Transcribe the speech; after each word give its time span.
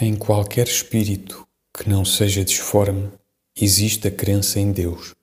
Em 0.00 0.16
qualquer 0.16 0.66
espírito 0.66 1.46
que 1.72 1.88
não 1.88 2.04
seja 2.04 2.44
disforme, 2.44 3.12
existe 3.54 4.08
a 4.08 4.10
crença 4.10 4.58
em 4.58 4.72
Deus. 4.72 5.14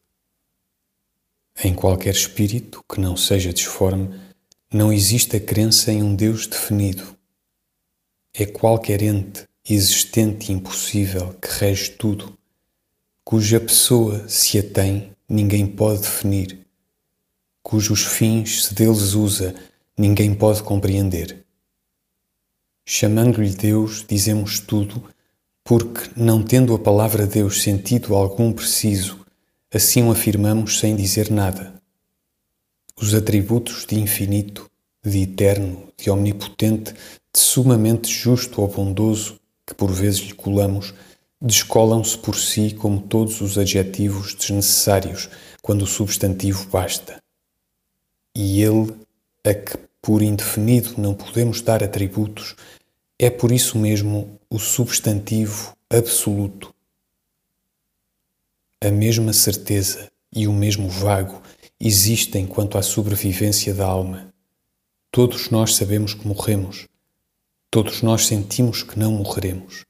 Em 1.62 1.74
qualquer 1.74 2.14
espírito 2.14 2.82
que 2.90 2.98
não 2.98 3.18
seja 3.18 3.52
disforme, 3.52 4.18
não 4.72 4.94
existe 4.94 5.36
a 5.36 5.42
crença 5.42 5.92
em 5.92 6.02
um 6.02 6.16
Deus 6.16 6.48
definido. 6.48 7.04
É 8.34 8.46
qualquer 8.46 9.02
ente 9.02 9.46
existente 9.70 10.50
e 10.50 10.56
impossível 10.56 11.34
que 11.34 11.50
rege 11.50 11.92
tudo, 11.92 12.38
cuja 13.26 13.60
pessoa, 13.60 14.26
se 14.30 14.58
a 14.58 14.64
tem, 14.64 15.12
ninguém 15.28 15.68
pode 15.68 16.04
definir, 16.04 16.66
cujos 17.62 18.06
fins, 18.06 18.68
se 18.68 18.74
deles 18.74 19.16
usa, 19.16 19.54
ninguém 19.98 20.34
pode 20.34 20.64
compreender. 20.64 21.44
Chamando-lhe 22.86 23.54
Deus, 23.54 24.06
dizemos 24.08 24.60
tudo, 24.60 25.04
porque, 25.64 26.10
não 26.16 26.44
tendo 26.44 26.74
a 26.74 26.80
palavra 26.80 27.28
Deus 27.28 27.62
sentido 27.62 28.16
algum 28.16 28.52
preciso, 28.52 29.20
assim 29.74 30.04
o 30.04 30.12
afirmamos 30.12 30.80
sem 30.80 30.96
dizer 30.96 31.30
nada. 31.30 31.74
Os 32.96 33.14
atributos 33.14 33.86
de 33.86 34.00
infinito, 34.00 34.70
de 35.04 35.22
eterno, 35.22 35.88
de 35.98 36.10
omnipotente, 36.10 36.94
de 36.94 37.40
sumamente 37.40 38.12
justo 38.12 38.62
ou 38.62 38.68
bondoso, 38.68 39.40
que 39.66 39.74
por 39.74 39.92
vezes 39.92 40.20
lhe 40.20 40.34
colamos, 40.34 40.94
descolam-se 41.42 42.18
por 42.18 42.36
si 42.36 42.74
como 42.74 43.02
todos 43.02 43.42
os 43.42 43.58
adjetivos 43.58 44.36
desnecessários 44.36 45.30
quando 45.62 45.84
o 45.84 45.88
substantivo 45.88 46.68
basta. 46.70 47.22
E 48.36 48.62
ele, 48.62 48.94
a 49.44 49.54
que 49.54 49.78
por 50.02 50.22
indefinido 50.22 50.96
não 50.98 51.14
podemos 51.14 51.62
dar 51.62 51.84
atributos, 51.84 52.56
é 53.20 53.30
por 53.30 53.52
isso 53.52 53.78
mesmo 53.78 54.40
o 54.50 54.58
substantivo 54.58 55.76
absoluto. 55.90 56.74
A 58.84 58.90
mesma 58.90 59.32
certeza 59.32 60.12
e 60.34 60.48
o 60.48 60.54
mesmo 60.54 60.90
vago 60.90 61.42
existem 61.80 62.48
quanto 62.48 62.78
à 62.78 62.82
sobrevivência 62.82 63.74
da 63.76 63.86
alma. 63.86 64.34
Todos 65.12 65.50
nós 65.50 65.76
sabemos 65.76 66.14
que 66.14 66.28
morremos. 66.28 66.88
Todos 67.70 68.02
nós 68.02 68.26
sentimos 68.26 68.82
que 68.82 68.98
não 68.98 69.12
morreremos. 69.12 69.86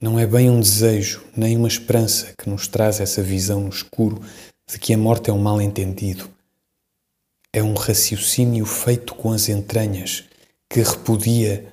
Não 0.00 0.18
é 0.18 0.26
bem 0.26 0.50
um 0.50 0.60
desejo 0.60 1.22
nem 1.36 1.56
uma 1.56 1.68
esperança 1.68 2.34
que 2.36 2.48
nos 2.48 2.66
traz 2.66 3.00
essa 3.00 3.22
visão 3.22 3.60
no 3.60 3.68
escuro 3.68 4.20
de 4.66 4.78
que 4.78 4.94
a 4.94 4.98
morte 4.98 5.30
é 5.30 5.32
um 5.32 5.38
mal 5.38 5.60
entendido. 5.60 6.28
É 7.52 7.62
um 7.62 7.74
raciocínio 7.74 8.64
feito 8.64 9.14
com 9.14 9.32
as 9.32 9.48
entranhas 9.48 10.24
que 10.70 10.80
repudia 10.80 11.70